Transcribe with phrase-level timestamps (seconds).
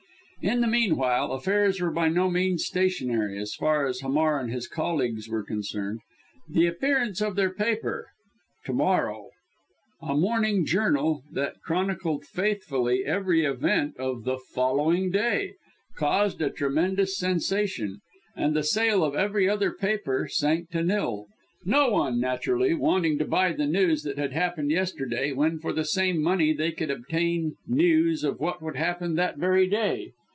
[0.43, 4.67] In the meanwhile, affairs were by no means stationary, as far as Hamar and his
[4.67, 5.99] colleagues were concerned.
[6.49, 8.07] The appearance of their paper
[8.65, 9.29] To morrow,
[10.01, 15.53] a morning journal, that chronicled faithfully every event of the following day,
[15.95, 17.99] caused a tremendous sensation;
[18.35, 21.27] and the sale of every other paper sank to nil
[21.65, 25.85] no one, naturally, wanting to buy the news that had happened yesterday, when, for the
[25.85, 30.11] same money, they could obtain news of what would happen that very day.